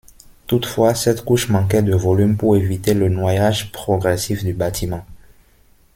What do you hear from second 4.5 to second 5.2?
bâtiment.